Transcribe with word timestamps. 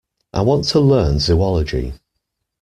I 0.33 0.41
want 0.41 0.65
to 0.69 0.79
learn 0.79 1.19
Zoology. 1.19 1.93